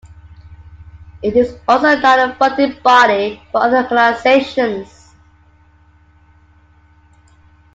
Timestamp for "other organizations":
3.61-5.13